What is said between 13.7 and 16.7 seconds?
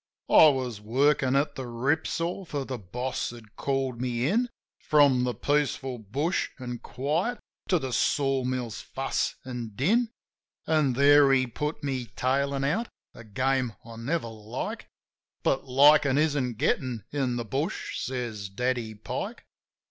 I never like; But, "Likin' isn't